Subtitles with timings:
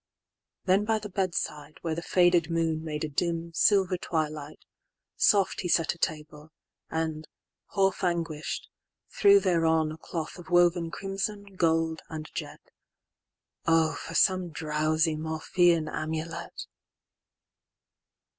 [0.61, 4.57] XXIX.Then by the bed side, where the faded moonMade a dim, silver twilight,
[5.15, 6.49] soft he setA table,
[6.89, 7.27] and,
[7.75, 8.67] half anguish'd,
[9.15, 16.65] threw thereonA cloth of woven crimson, gold, and jet:—O for some drowsy Morphean amulet!